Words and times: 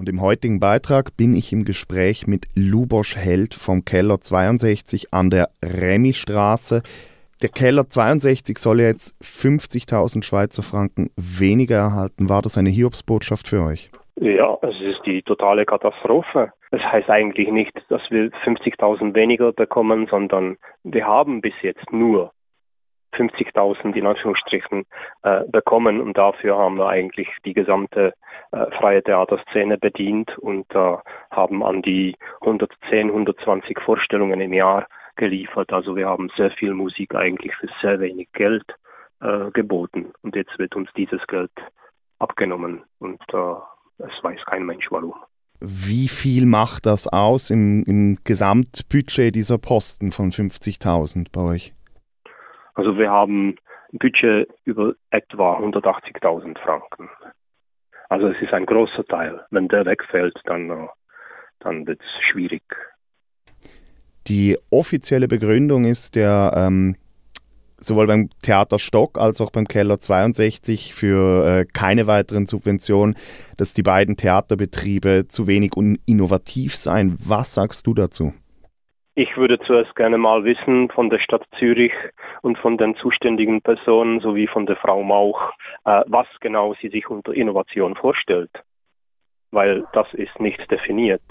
Und 0.00 0.08
im 0.08 0.22
heutigen 0.22 0.60
Beitrag 0.60 1.14
bin 1.18 1.34
ich 1.34 1.52
im 1.52 1.66
Gespräch 1.66 2.26
mit 2.26 2.46
Lubosch 2.54 3.16
Held 3.16 3.52
vom 3.52 3.84
Keller 3.84 4.18
62 4.18 5.12
an 5.12 5.28
der 5.28 5.50
Remistraße. 5.62 6.82
Der 7.42 7.50
Keller 7.50 7.86
62 7.86 8.56
soll 8.56 8.80
jetzt 8.80 9.14
50.000 9.22 10.24
Schweizer 10.24 10.62
Franken 10.62 11.10
weniger 11.16 11.76
erhalten. 11.76 12.30
War 12.30 12.40
das 12.40 12.56
eine 12.56 12.70
Hiobsbotschaft 12.70 13.46
für 13.46 13.62
euch? 13.62 13.90
Ja, 14.18 14.56
es 14.62 14.80
ist 14.80 15.04
die 15.04 15.20
totale 15.20 15.66
Katastrophe. 15.66 16.50
Das 16.70 16.80
heißt 16.80 17.10
eigentlich 17.10 17.50
nicht, 17.50 17.76
dass 17.90 18.00
wir 18.08 18.30
50.000 18.30 19.14
weniger 19.14 19.52
bekommen, 19.52 20.06
sondern 20.10 20.56
wir 20.82 21.06
haben 21.06 21.42
bis 21.42 21.54
jetzt 21.60 21.92
nur 21.92 22.32
50.000 23.14 23.94
in 23.94 24.06
Anführungsstrichen 24.06 24.86
äh, 25.22 25.44
bekommen 25.48 26.00
und 26.00 26.16
dafür 26.16 26.56
haben 26.56 26.76
wir 26.78 26.88
eigentlich 26.88 27.28
die 27.44 27.54
gesamte 27.54 28.14
äh, 28.52 28.66
freie 28.78 29.02
Theaterszene 29.02 29.78
bedient 29.78 30.36
und 30.38 30.66
äh, 30.74 30.96
haben 31.30 31.62
an 31.62 31.82
die 31.82 32.16
110, 32.40 33.08
120 33.08 33.78
Vorstellungen 33.80 34.40
im 34.40 34.52
Jahr 34.52 34.86
geliefert. 35.16 35.72
Also 35.72 35.96
wir 35.96 36.08
haben 36.08 36.30
sehr 36.36 36.50
viel 36.52 36.74
Musik 36.74 37.14
eigentlich 37.14 37.54
für 37.56 37.68
sehr 37.82 38.00
wenig 38.00 38.28
Geld 38.32 38.64
äh, 39.20 39.50
geboten 39.52 40.12
und 40.22 40.36
jetzt 40.36 40.58
wird 40.58 40.76
uns 40.76 40.88
dieses 40.96 41.24
Geld 41.26 41.52
abgenommen 42.18 42.82
und 42.98 43.20
äh, 43.32 43.54
es 43.98 44.22
weiß 44.22 44.40
kein 44.46 44.64
Mensch 44.64 44.86
warum. 44.90 45.14
Wie 45.60 46.08
viel 46.08 46.46
macht 46.46 46.86
das 46.86 47.06
aus 47.06 47.50
im, 47.50 47.82
im 47.84 48.18
Gesamtbudget 48.24 49.34
dieser 49.34 49.58
Posten 49.58 50.10
von 50.10 50.30
50.000 50.30 51.26
bei 51.32 51.42
euch? 51.42 51.74
Also 52.74 52.96
wir 52.96 53.10
haben 53.10 53.56
ein 53.92 53.98
Budget 53.98 54.48
über 54.64 54.94
etwa 55.10 55.58
180.000 55.58 56.58
Franken. 56.58 57.08
Also 58.08 58.28
es 58.28 58.40
ist 58.42 58.52
ein 58.52 58.66
großer 58.66 59.04
Teil. 59.04 59.40
Wenn 59.50 59.68
der 59.68 59.86
wegfällt, 59.86 60.38
dann, 60.44 60.70
äh, 60.70 60.88
dann 61.60 61.86
wird 61.86 62.00
es 62.00 62.22
schwierig. 62.30 62.62
Die 64.26 64.58
offizielle 64.70 65.28
Begründung 65.28 65.84
ist 65.84 66.14
der 66.14 66.52
ähm, 66.56 66.96
sowohl 67.80 68.06
beim 68.06 68.28
Theater 68.42 68.78
Stock 68.78 69.18
als 69.18 69.40
auch 69.40 69.50
beim 69.50 69.66
Keller 69.66 69.98
62 69.98 70.94
für 70.94 71.46
äh, 71.46 71.64
keine 71.64 72.06
weiteren 72.06 72.46
Subventionen, 72.46 73.16
dass 73.56 73.72
die 73.74 73.82
beiden 73.82 74.16
Theaterbetriebe 74.16 75.26
zu 75.28 75.46
wenig 75.46 75.72
innovativ 76.06 76.76
seien. 76.76 77.16
Was 77.24 77.54
sagst 77.54 77.86
du 77.86 77.94
dazu? 77.94 78.32
Ich 79.14 79.36
würde 79.36 79.58
zuerst 79.60 79.94
gerne 79.96 80.18
mal 80.18 80.44
wissen 80.44 80.88
von 80.90 81.10
der 81.10 81.18
Stadt 81.18 81.42
Zürich 81.58 81.92
und 82.42 82.56
von 82.58 82.78
den 82.78 82.94
zuständigen 82.96 83.60
Personen 83.60 84.20
sowie 84.20 84.46
von 84.46 84.66
der 84.66 84.76
Frau 84.76 85.02
Mauch, 85.02 85.52
äh, 85.84 86.02
was 86.06 86.26
genau 86.40 86.74
sie 86.80 86.88
sich 86.88 87.10
unter 87.10 87.34
Innovation 87.34 87.96
vorstellt. 87.96 88.50
Weil 89.50 89.84
das 89.92 90.06
ist 90.14 90.38
nicht 90.38 90.70
definiert. 90.70 91.22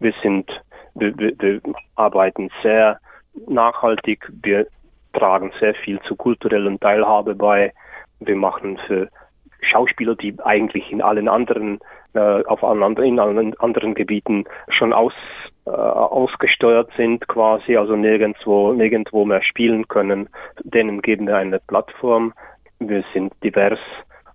Wir 0.00 0.14
sind, 0.22 0.50
wir, 0.94 1.16
wir, 1.18 1.38
wir 1.38 1.60
arbeiten 1.94 2.50
sehr 2.62 2.98
nachhaltig, 3.46 4.26
wir 4.42 4.66
tragen 5.12 5.52
sehr 5.60 5.74
viel 5.74 6.00
zur 6.00 6.16
kulturellen 6.16 6.80
Teilhabe 6.80 7.34
bei. 7.34 7.74
Wir 8.20 8.36
machen 8.36 8.78
für 8.86 9.10
Schauspieler, 9.60 10.14
die 10.16 10.34
eigentlich 10.42 10.90
in 10.90 11.02
allen 11.02 11.28
anderen, 11.28 11.80
auf 12.20 12.62
allen, 12.62 12.96
in 12.98 13.18
anderen 13.18 13.94
Gebieten 13.94 14.44
schon 14.68 14.92
aus, 14.92 15.12
äh, 15.66 15.70
ausgesteuert 15.70 16.90
sind 16.96 17.26
quasi, 17.28 17.76
also 17.76 17.96
nirgendwo, 17.96 18.72
nirgendwo 18.72 19.24
mehr 19.24 19.42
spielen 19.42 19.88
können, 19.88 20.28
denen 20.62 21.02
geben 21.02 21.26
wir 21.26 21.36
eine 21.36 21.58
Plattform. 21.58 22.32
Wir 22.78 23.04
sind 23.12 23.32
divers 23.42 23.78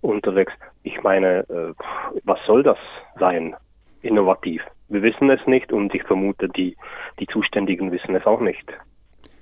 unterwegs. 0.00 0.52
Ich 0.82 1.02
meine, 1.02 1.40
äh, 1.48 1.72
was 2.24 2.38
soll 2.46 2.62
das 2.62 2.78
sein? 3.18 3.54
Innovativ. 4.02 4.62
Wir 4.88 5.02
wissen 5.02 5.30
es 5.30 5.46
nicht 5.46 5.72
und 5.72 5.94
ich 5.94 6.02
vermute, 6.02 6.48
die, 6.48 6.76
die 7.18 7.26
Zuständigen 7.26 7.92
wissen 7.92 8.14
es 8.14 8.26
auch 8.26 8.40
nicht. 8.40 8.66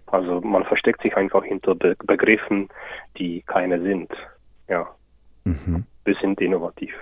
Also 0.07 0.41
man 0.41 0.65
versteckt 0.65 1.03
sich 1.03 1.17
einfach 1.17 1.45
hinter 1.45 1.75
Be 1.75 1.97
Begriffen, 2.05 2.69
die 3.17 3.43
keine 3.43 3.81
sind. 3.81 4.11
Ja. 4.69 4.89
Mhm. 5.45 5.85
Wir 6.05 6.15
sind 6.21 6.41
innovativ. 6.41 6.95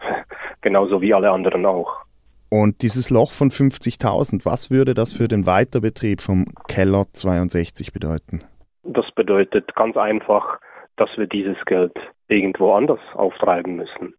Genauso 0.62 1.00
wie 1.02 1.12
alle 1.12 1.30
anderen 1.30 1.66
auch. 1.66 2.04
Und 2.48 2.82
dieses 2.82 3.10
Loch 3.10 3.32
von 3.32 3.50
50.000, 3.50 4.44
was 4.44 4.70
würde 4.70 4.94
das 4.94 5.12
für 5.12 5.26
den 5.26 5.46
Weiterbetrieb 5.46 6.20
vom 6.20 6.46
Keller 6.68 7.04
62 7.12 7.92
bedeuten? 7.92 8.44
Das 8.82 9.10
bedeutet 9.12 9.74
ganz 9.74 9.96
einfach, 9.96 10.58
dass 10.96 11.08
wir 11.16 11.26
dieses 11.26 11.56
Geld 11.64 11.94
irgendwo 12.28 12.74
anders 12.74 13.00
auftreiben 13.14 13.76
müssen. 13.76 14.14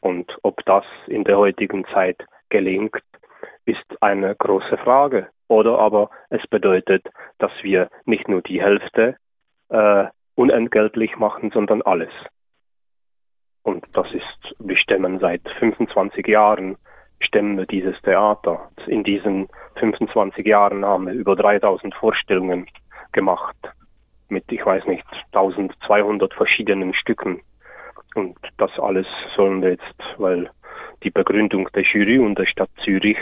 Und 0.00 0.38
ob 0.42 0.64
das 0.64 0.84
in 1.06 1.24
der 1.24 1.38
heutigen 1.38 1.84
Zeit 1.92 2.24
gelingt, 2.48 2.96
ist 3.64 3.84
eine 4.00 4.34
große 4.34 4.78
Frage. 4.78 5.28
Oder 5.48 5.78
aber 5.78 6.10
es 6.30 6.46
bedeutet, 6.48 7.06
dass 7.38 7.52
wir 7.62 7.90
nicht 8.04 8.28
nur 8.28 8.42
die 8.42 8.62
Hälfte 8.62 9.16
äh, 9.68 10.04
unentgeltlich 10.34 11.16
machen, 11.16 11.50
sondern 11.52 11.82
alles. 11.82 12.10
Und 13.66 13.84
das 13.94 14.06
ist, 14.12 14.54
wir 14.60 14.76
stemmen 14.76 15.18
seit 15.18 15.42
25 15.58 16.24
Jahren, 16.28 16.76
stemmen 17.18 17.58
wir 17.58 17.66
dieses 17.66 18.00
Theater. 18.02 18.70
In 18.86 19.02
diesen 19.02 19.48
25 19.80 20.46
Jahren 20.46 20.84
haben 20.84 21.08
wir 21.08 21.14
über 21.14 21.34
3000 21.34 21.92
Vorstellungen 21.96 22.68
gemacht. 23.10 23.56
Mit, 24.28 24.44
ich 24.52 24.64
weiß 24.64 24.86
nicht, 24.86 25.04
1200 25.32 26.32
verschiedenen 26.32 26.94
Stücken. 26.94 27.42
Und 28.14 28.38
das 28.56 28.70
alles 28.78 29.08
sollen 29.34 29.62
wir 29.62 29.70
jetzt, 29.70 30.00
weil 30.16 30.48
die 31.02 31.10
Begründung 31.10 31.68
der 31.74 31.82
Jury 31.82 32.20
und 32.20 32.38
der 32.38 32.46
Stadt 32.46 32.70
Zürich 32.84 33.18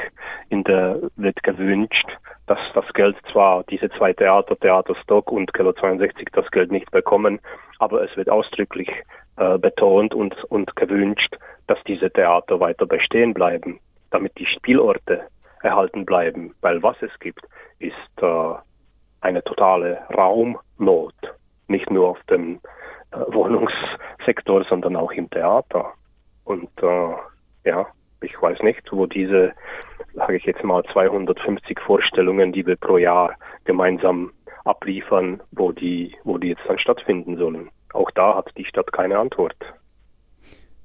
in 0.51 0.63
der 0.65 1.01
wird 1.17 1.43
gewünscht, 1.43 2.19
dass 2.47 2.59
das 2.75 2.85
Geld 2.93 3.17
zwar 3.33 3.65
diese 3.65 3.89
zwei 3.93 4.13
Theater, 4.13 4.59
Theater 4.59 4.95
Stock 4.97 5.33
und 5.33 5.55
Keller 5.55 5.75
62 5.75 6.29
das 6.33 6.51
Geld 6.51 6.71
nicht 6.71 6.91
bekommen, 6.91 7.41
aber 7.79 8.03
es 8.03 8.15
wird 8.19 8.29
ausdrücklich 8.29 8.91
äh, 9.37 9.59
betont 9.59 10.15
und, 10.15 10.43
und 10.45 10.75
gewünscht, 10.77 11.37
dass 11.67 11.79
diese 11.87 12.11
Theater 12.11 12.61
weiter 12.61 12.87
bestehen 12.87 13.35
bleiben, 13.35 13.81
damit 14.11 14.37
die 14.39 14.47
Spielorte 14.47 15.23
erhalten 15.63 16.05
bleiben, 16.05 16.55
weil 16.61 16.83
was 16.83 16.97
es 17.01 17.11
gibt, 17.21 17.45
ist 17.79 18.23
äh, 18.23 18.55
eine 19.21 19.43
totale 19.43 19.99
Raumnot, 20.15 21.15
nicht 21.69 21.91
nur 21.91 22.11
auf 22.11 22.23
dem 22.31 22.61
äh, 23.11 23.19
Wohnungssektor, 23.33 24.65
sondern 24.69 24.97
auch 24.97 25.13
im 25.13 25.31
Theater. 25.31 25.93
Und 26.45 26.71
äh, 26.83 27.69
ja, 27.69 27.87
ich 28.21 28.41
weiß 28.41 28.61
nicht, 28.63 28.93
wo 28.93 29.07
diese, 29.07 29.53
sage 30.13 30.37
ich 30.37 30.45
jetzt 30.45 30.63
mal, 30.63 30.85
250 30.93 31.81
Vorstellungen, 31.81 32.53
die 32.53 32.67
wir 32.67 32.77
pro 32.77 32.99
Jahr 32.99 33.35
gemeinsam 33.65 34.33
abliefern, 34.65 35.43
wo 35.53 35.73
die, 35.73 36.15
wo 36.25 36.39
die 36.39 36.49
jetzt 36.49 36.63
dann 36.67 36.79
stattfinden 36.79 37.37
sollen. 37.37 37.71
Auch 37.95 38.11
da 38.11 38.37
hat 38.37 38.51
die 38.57 38.65
Stadt 38.65 38.93
keine 38.93 39.19
Antwort. 39.19 39.57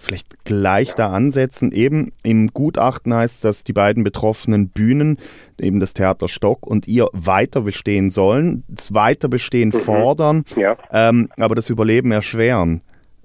Vielleicht 0.01 0.45
gleich 0.45 0.95
da 0.95 1.11
ansetzen. 1.11 1.73
Eben 1.73 2.13
im 2.23 2.47
Gutachten 2.47 3.13
heißt, 3.13 3.43
dass 3.43 3.65
die 3.65 3.73
beiden 3.73 4.05
betroffenen 4.05 4.69
Bühnen, 4.69 5.17
eben 5.59 5.81
das 5.81 5.93
Theater 5.93 6.29
Stock 6.29 6.65
und 6.65 6.87
ihr 6.87 7.09
weiter 7.11 7.61
bestehen 7.61 8.09
sollen, 8.09 8.63
das 8.69 8.93
Weiterbestehen 8.93 9.71
mhm. 9.73 9.79
fordern, 9.79 10.45
ja. 10.55 10.77
ähm, 10.91 11.29
aber 11.37 11.55
das 11.55 11.69
Überleben 11.69 12.13
erschweren. 12.13 12.81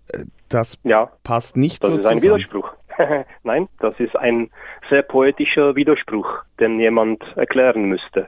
Äh, 0.09 0.25
das 0.49 0.81
ja. 0.83 1.13
passt 1.23 1.57
nicht 1.57 1.85
das 1.85 1.91
so 1.91 1.97
Das 1.97 2.07
ist 2.07 2.13
ein 2.13 2.23
Widerspruch. 2.23 2.73
Nein, 3.45 3.69
das 3.79 3.95
ist 4.01 4.17
ein 4.17 4.51
sehr 4.91 5.03
poetischer 5.03 5.77
Widerspruch, 5.77 6.29
den 6.59 6.81
jemand 6.81 7.23
erklären 7.37 7.85
müsste. 7.85 8.27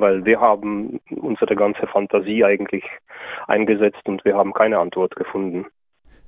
Weil 0.00 0.24
wir 0.24 0.40
haben 0.40 1.00
unsere 1.10 1.56
ganze 1.56 1.86
Fantasie 1.86 2.44
eigentlich 2.44 2.84
eingesetzt 3.46 4.02
und 4.04 4.24
wir 4.24 4.36
haben 4.36 4.52
keine 4.52 4.78
Antwort 4.78 5.16
gefunden. 5.16 5.66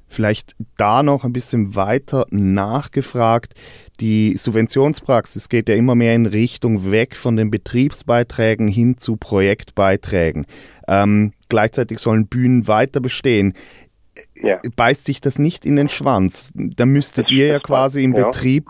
Vielleicht 0.09 0.57
da 0.77 1.05
noch 1.05 1.25
ein 1.25 1.33
bisschen 1.33 1.77
weiter 1.77 2.27
nachgefragt. 2.31 3.55
Die 4.01 4.37
Subventionspraxis 4.37 5.49
geht 5.49 5.69
ja 5.69 5.77
immer 5.77 5.95
mehr 5.95 6.17
in 6.17 6.27
Richtung 6.27 6.91
weg 6.91 7.15
von 7.15 7.37
den 7.37 7.53
Betriebsbeiträgen 7.53 8.67
hin 8.67 8.99
zu 8.99 9.17
Projektbeiträgen. 9.17 10.47
Ähm, 10.89 11.33
gleichzeitig 11.49 12.01
sollen 12.01 12.27
Bühnen 12.27 12.67
weiter 12.67 13.01
bestehen 13.01 13.55
ja. 14.43 14.61
beißt 14.77 15.05
sich 15.05 15.21
das 15.21 15.39
nicht 15.39 15.65
in 15.67 15.77
den 15.77 15.89
Schwanz. 15.89 16.53
Da 16.55 16.87
müsstet 16.87 17.27
das 17.27 17.33
ihr 17.33 17.47
ja 17.47 17.59
quasi 17.59 18.03
im 18.03 18.15
ja. 18.15 18.27
Betrieb 18.27 18.69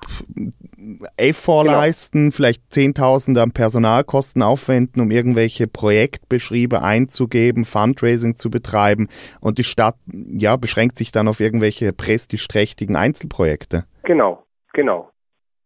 Effort 1.17 1.65
genau. 1.65 1.81
leisten, 1.81 2.33
vielleicht 2.33 2.73
Zehntausende 2.73 3.43
an 3.43 3.53
Personalkosten 3.53 4.43
aufwenden, 4.43 5.03
um 5.03 5.11
irgendwelche 5.11 5.67
Projektbeschriebe 5.67 6.83
einzugeben, 6.83 7.65
Fundraising 7.65 8.37
zu 8.37 8.51
betreiben 8.51 9.09
und 9.41 9.59
die 9.59 9.65
Stadt 9.65 9.97
ja 10.07 10.57
beschränkt 10.57 10.97
sich 10.97 11.13
dann 11.13 11.29
auf 11.29 11.41
irgendwelche 11.41 11.93
prestigeträchtigen 11.93 12.97
Einzelprojekte. 12.97 13.85
Genau, 14.05 14.45
genau. 14.73 15.11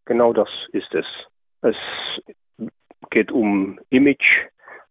Genau 0.05 0.33
das 0.33 0.49
ist 0.71 0.93
es. 0.93 1.05
Es 1.61 1.75
geht 3.09 3.31
um 3.31 3.79
Image, 3.89 4.47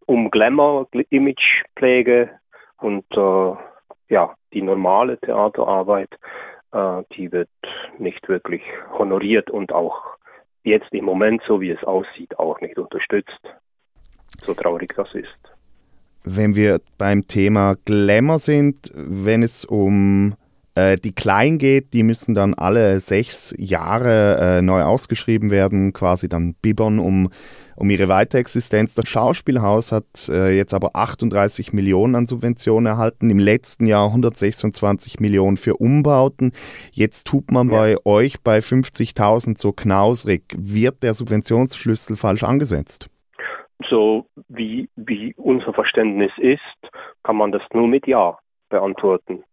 um 0.07 0.31
Glamour, 0.31 0.89
Imagepflege 1.11 2.31
und 2.79 3.05
äh, 3.17 3.53
ja, 4.09 4.35
die 4.53 4.63
normale 4.63 5.19
Theaterarbeit, 5.19 6.11
äh, 6.73 7.03
die 7.17 7.31
wird 7.33 7.49
nicht 7.99 8.29
wirklich 8.29 8.63
honoriert 8.99 9.51
und 9.51 9.73
auch 9.73 10.14
jetzt 10.65 10.93
im 10.93 11.05
Moment, 11.05 11.43
so 11.47 11.61
wie 11.61 11.71
es 11.71 11.85
aussieht, 11.85 12.39
auch 12.39 12.61
nicht 12.61 12.79
unterstützt. 12.79 13.41
So 14.45 14.55
traurig 14.55 14.93
das 14.97 15.15
ist. 15.15 15.29
Wenn 16.25 16.57
wir 16.57 16.81
beim 16.99 17.27
Thema 17.27 17.77
Glamour 17.85 18.39
sind, 18.39 18.91
wenn 18.95 19.43
es 19.43 19.65
um 19.65 20.35
äh, 20.75 20.97
die 20.97 21.15
Kleinen 21.15 21.59
geht, 21.59 21.93
die 21.93 22.03
müssen 22.03 22.35
dann 22.35 22.55
alle 22.55 22.99
sechs 23.01 23.55
Jahre 23.59 24.59
äh, 24.59 24.63
neu 24.63 24.83
ausgeschrieben 24.83 25.51
werden, 25.51 25.93
quasi 25.93 26.29
dann 26.29 26.55
bibbern, 26.55 26.99
um, 26.99 27.31
um 27.77 27.91
ihre 27.91 28.09
Weiterexistenz. 28.09 28.95
Das 28.95 29.09
Schauspielhaus 29.09 29.93
hat 29.93 30.29
äh, 30.29 30.57
jetzt 30.57 30.75
aber 30.75 30.91
38 30.95 31.73
Millionen 31.73 32.17
an 32.17 32.27
Subventionen 32.27 32.87
erhalten, 32.87 33.31
im 33.31 33.39
letzten 33.39 33.87
Jahr 33.87 34.09
126 34.09 35.21
Millionen 35.21 35.57
für 35.57 35.77
Umbauten. 35.77 36.53
Jetzt 36.91 37.27
tut 37.29 37.53
man 37.53 37.71
ja. 37.71 37.79
bei 37.79 37.97
euch 38.05 38.43
bei 38.43 38.59
50.000 38.59 39.59
so 39.59 39.73
knausrig. 39.73 40.43
Wird 40.57 41.03
der 41.03 41.15
Subventionsschlüssel 41.15 42.17
falsch 42.17 42.43
angesetzt? 42.43 43.09
So 43.89 44.27
wie, 44.49 44.89
wie 44.97 45.35
unser 45.37 45.73
Verständnis 45.73 46.33
ist, 46.39 46.61
kann 47.23 47.37
man 47.37 47.53
das 47.53 47.63
nur 47.73 47.87
mit 47.87 48.07
Ja 48.07 48.39
beantworten. 48.71 49.45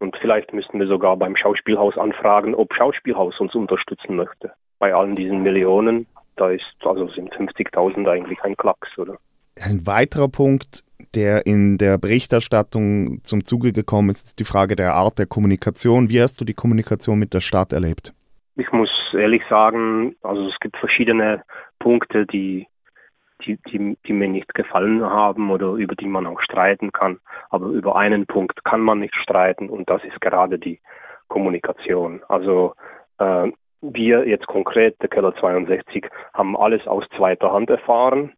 Und 0.00 0.16
vielleicht 0.20 0.52
müssten 0.52 0.80
wir 0.80 0.86
sogar 0.86 1.16
beim 1.16 1.36
Schauspielhaus 1.36 1.96
anfragen, 1.96 2.54
ob 2.54 2.74
Schauspielhaus 2.74 3.38
uns 3.38 3.54
unterstützen 3.54 4.16
möchte. 4.16 4.52
Bei 4.78 4.94
allen 4.94 5.14
diesen 5.14 5.42
Millionen, 5.42 6.06
da 6.36 6.50
ist, 6.50 6.64
also 6.82 7.06
sind 7.08 7.32
50.000 7.34 8.08
eigentlich 8.10 8.42
ein 8.42 8.56
Klacks, 8.56 8.96
oder? 8.98 9.16
Ein 9.62 9.86
weiterer 9.86 10.28
Punkt, 10.28 10.84
der 11.14 11.46
in 11.46 11.76
der 11.76 11.98
Berichterstattung 11.98 13.20
zum 13.24 13.44
Zuge 13.44 13.72
gekommen 13.72 14.08
ist, 14.08 14.26
ist 14.26 14.38
die 14.38 14.44
Frage 14.44 14.74
der 14.74 14.94
Art 14.94 15.18
der 15.18 15.26
Kommunikation. 15.26 16.08
Wie 16.08 16.22
hast 16.22 16.40
du 16.40 16.46
die 16.46 16.54
Kommunikation 16.54 17.18
mit 17.18 17.34
der 17.34 17.40
Stadt 17.40 17.72
erlebt? 17.74 18.14
Ich 18.56 18.72
muss 18.72 18.90
ehrlich 19.12 19.42
sagen, 19.50 20.16
also 20.22 20.48
es 20.48 20.58
gibt 20.60 20.78
verschiedene 20.78 21.42
Punkte, 21.78 22.26
die 22.26 22.66
die, 23.44 23.58
die, 23.70 23.96
die 24.06 24.12
mir 24.12 24.28
nicht 24.28 24.54
gefallen 24.54 25.02
haben 25.02 25.50
oder 25.50 25.72
über 25.72 25.94
die 25.94 26.06
man 26.06 26.26
auch 26.26 26.40
streiten 26.40 26.92
kann. 26.92 27.18
Aber 27.48 27.66
über 27.66 27.96
einen 27.96 28.26
Punkt 28.26 28.64
kann 28.64 28.80
man 28.80 29.00
nicht 29.00 29.14
streiten 29.16 29.68
und 29.68 29.88
das 29.90 30.02
ist 30.04 30.20
gerade 30.20 30.58
die 30.58 30.80
Kommunikation. 31.28 32.22
Also 32.28 32.74
äh, 33.18 33.50
wir 33.82 34.28
jetzt 34.28 34.46
konkret, 34.46 35.00
der 35.00 35.08
Keller 35.08 35.34
62, 35.34 36.06
haben 36.34 36.56
alles 36.56 36.86
aus 36.86 37.04
zweiter 37.16 37.52
Hand 37.52 37.70
erfahren. 37.70 38.32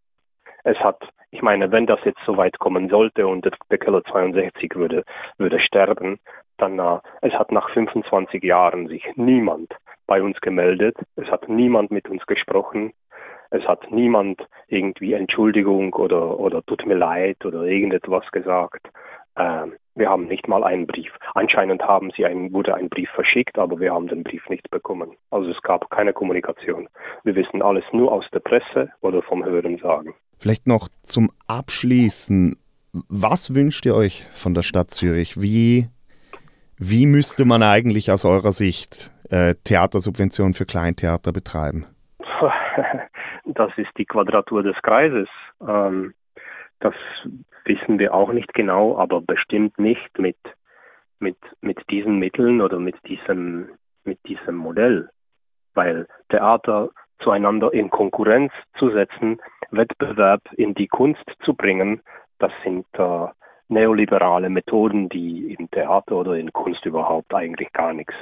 Es 0.64 0.78
hat, 0.78 1.02
ich 1.31 1.43
meine, 1.43 1.72
wenn 1.72 1.87
das 1.87 1.99
jetzt 2.04 2.20
so 2.25 2.37
weit 2.37 2.58
kommen 2.58 2.88
sollte 2.88 3.26
und 3.26 3.49
der 3.70 3.78
Keller 3.78 4.04
62 4.04 4.76
würde, 4.76 5.04
würde 5.38 5.58
sterben, 5.60 6.20
dann 6.58 6.78
äh, 6.78 6.99
es 7.22 7.32
hat 7.32 7.50
nach 7.50 7.70
25 7.70 8.43
Jahren 8.44 8.87
sich 8.87 9.04
niemand 9.16 9.75
bei 10.06 10.22
uns 10.22 10.40
gemeldet. 10.40 10.96
Es 11.16 11.28
hat 11.28 11.49
niemand 11.49 11.90
mit 11.90 12.08
uns 12.08 12.25
gesprochen. 12.26 12.93
Es 13.52 13.69
hat 13.69 13.90
niemand 13.90 14.40
irgendwie 14.69 15.12
Entschuldigung 15.12 15.93
oder, 15.93 16.40
oder 16.40 16.64
tut 16.64 16.87
mir 16.87 16.94
leid 16.94 17.44
oder 17.44 17.64
irgendetwas 17.64 18.25
gesagt. 18.32 18.88
Ähm, 19.37 19.75
wir 19.94 20.08
haben 20.08 20.26
nicht 20.26 20.49
mal 20.49 20.64
einen 20.64 20.87
Brief. 20.87 21.12
Anscheinend 21.34 21.82
haben 21.82 22.10
sie 22.16 22.25
ein, 22.25 22.50
wurde 22.54 22.75
ein 22.75 22.88
Brief 22.88 23.10
verschickt, 23.10 23.58
aber 23.58 23.78
wir 23.78 23.93
haben 23.93 24.08
den 24.08 24.25
Brief 24.25 24.49
nicht 24.49 24.70
bekommen. 24.70 25.16
Also 25.31 25.50
es 25.50 25.60
gab 25.60 25.90
keine 25.90 26.14
Kommunikation. 26.14 26.88
Wir 27.25 27.34
wissen 27.34 27.60
alles 27.60 27.84
nur 27.93 28.10
aus 28.10 28.25
der 28.32 28.40
Presse 28.40 28.90
oder 29.02 29.20
vom 29.20 29.44
Hörensagen. 29.44 30.14
Vielleicht 30.38 30.66
noch 30.66 30.88
zum 31.02 31.31
Abschließen. 31.46 32.56
Was 33.10 33.54
wünscht 33.54 33.84
ihr 33.84 33.94
euch 33.94 34.25
von 34.32 34.54
der 34.54 34.62
Stadt 34.62 34.93
Zürich? 34.93 35.40
Wie, 35.43 35.88
wie 36.78 37.04
müsste 37.04 37.44
man 37.44 37.62
eigentlich 37.62 38.10
aus 38.10 38.25
eurer 38.25 38.52
Sicht 38.52 39.10
äh, 39.31 39.54
Theatersubventionen 39.64 40.54
für 40.54 40.64
Kleintheater 40.64 41.32
betreiben? 41.32 41.84
das 43.44 43.73
ist 43.77 43.91
die 43.97 44.05
Quadratur 44.05 44.62
des 44.62 44.77
Kreises. 44.83 45.29
Ähm, 45.67 46.15
das 46.81 46.94
wissen 47.65 47.99
wir 47.99 48.15
auch 48.15 48.33
nicht 48.33 48.53
genau, 48.55 48.99
aber 48.99 49.21
bestimmt 49.21 49.79
nicht 49.79 50.19
mit, 50.19 50.39
mit, 51.19 51.37
mit 51.61 51.79
diesen 51.91 52.19
Mitteln 52.19 52.61
oder 52.61 52.79
mit 52.79 52.97
diesem, 53.06 53.69
mit 54.05 54.19
diesem 54.27 54.56
Modell. 54.56 55.09
Weil 55.75 56.06
Theater 56.29 56.91
zueinander 57.21 57.73
in 57.73 57.91
Konkurrenz 57.91 58.53
zu 58.79 58.91
setzen, 58.91 59.41
Wettbewerb 59.71 60.43
in 60.56 60.75
die 60.75 60.88
Kunst 60.88 61.25
zu 61.45 61.55
bringen, 61.55 62.03
das 62.38 62.53
sind 62.65 62.87
äh, 62.95 63.29
neoliberale 63.69 64.50
Methoden, 64.50 65.09
die 65.09 65.55
im 65.55 65.71
Theater 65.71 66.17
oder 66.17 66.35
in 66.35 66.53
Kunst 66.53 66.85
überhaupt 66.85 67.33
eigentlich 67.33 67.73
gar 67.73 67.93
nichts 67.93 68.15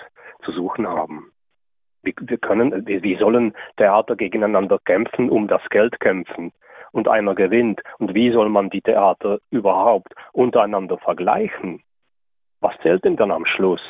zu 0.44 0.52
suchen 0.52 0.86
haben. 0.86 1.32
Wir, 2.02 2.38
können, 2.38 2.86
wir, 2.86 3.02
wie 3.02 3.16
sollen 3.16 3.54
Theater 3.76 4.16
gegeneinander 4.16 4.78
kämpfen, 4.84 5.28
um 5.28 5.48
das 5.48 5.62
Geld 5.70 6.00
kämpfen 6.00 6.52
und 6.92 7.08
einer 7.08 7.34
gewinnt? 7.34 7.82
Und 7.98 8.14
wie 8.14 8.30
soll 8.32 8.48
man 8.48 8.70
die 8.70 8.80
Theater 8.80 9.38
überhaupt 9.50 10.14
untereinander 10.32 10.98
vergleichen? 10.98 11.82
Was 12.60 12.76
zählt 12.82 13.04
denn 13.04 13.16
dann 13.16 13.30
am 13.30 13.46
Schluss? 13.46 13.82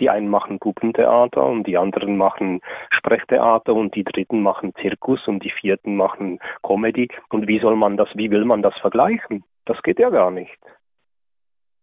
Die 0.00 0.08
einen 0.08 0.28
machen 0.28 0.58
Puppentheater 0.58 1.44
und 1.44 1.66
die 1.66 1.76
anderen 1.76 2.16
machen 2.16 2.62
Sprechtheater 2.90 3.74
und 3.74 3.94
die 3.94 4.04
dritten 4.04 4.42
machen 4.42 4.72
Zirkus 4.80 5.28
und 5.28 5.44
die 5.44 5.50
vierten 5.50 5.94
machen 5.94 6.38
Comedy. 6.62 7.08
Und 7.28 7.46
wie 7.46 7.60
soll 7.60 7.76
man 7.76 7.98
das, 7.98 8.08
wie 8.14 8.30
will 8.30 8.46
man 8.46 8.62
das 8.62 8.76
vergleichen? 8.78 9.44
Das 9.66 9.82
geht 9.82 9.98
ja 9.98 10.08
gar 10.08 10.30
nicht. 10.30 10.58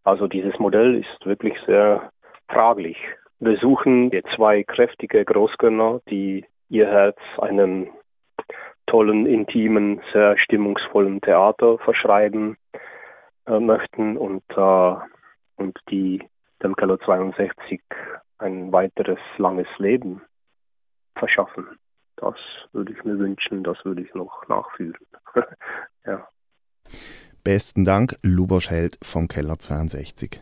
Also 0.03 0.27
dieses 0.27 0.57
Modell 0.57 0.95
ist 0.95 1.25
wirklich 1.25 1.55
sehr 1.67 2.11
fraglich. 2.47 2.97
Wir 3.39 3.57
suchen 3.57 4.11
zwei 4.35 4.63
kräftige 4.63 5.23
Großgönner, 5.23 6.01
die 6.09 6.45
ihr 6.69 6.87
Herz 6.87 7.17
einem 7.39 7.89
tollen, 8.87 9.25
intimen, 9.25 10.01
sehr 10.13 10.37
stimmungsvollen 10.39 11.21
Theater 11.21 11.77
verschreiben 11.79 12.57
äh, 13.45 13.59
möchten 13.59 14.17
und, 14.17 14.43
äh, 14.55 14.95
und 15.57 15.77
die 15.89 16.23
dem 16.63 16.75
Keller 16.75 16.99
62 16.99 17.81
ein 18.39 18.71
weiteres 18.71 19.19
langes 19.37 19.67
Leben 19.77 20.21
verschaffen. 21.15 21.67
Das 22.15 22.35
würde 22.71 22.93
ich 22.93 23.03
mir 23.03 23.19
wünschen, 23.19 23.63
das 23.63 23.77
würde 23.85 24.01
ich 24.01 24.13
noch 24.15 24.47
nachführen. 24.47 24.97
ja. 26.05 26.27
Besten 27.43 27.85
Dank, 27.85 28.15
Lubosch 28.23 28.69
Held 28.69 28.97
vom 29.03 29.27
Keller 29.27 29.59
62. 29.59 30.41